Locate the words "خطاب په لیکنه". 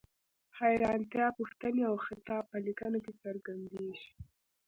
2.05-2.97